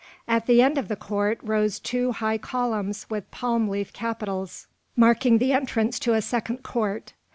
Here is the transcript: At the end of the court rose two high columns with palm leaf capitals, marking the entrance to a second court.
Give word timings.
At 0.27 0.47
the 0.47 0.63
end 0.63 0.79
of 0.79 0.87
the 0.87 0.95
court 0.95 1.37
rose 1.43 1.79
two 1.79 2.11
high 2.11 2.39
columns 2.39 3.07
with 3.07 3.29
palm 3.29 3.67
leaf 3.69 3.93
capitals, 3.93 4.65
marking 4.95 5.37
the 5.37 5.53
entrance 5.53 5.99
to 5.99 6.15
a 6.15 6.23
second 6.23 6.63
court. 6.63 7.13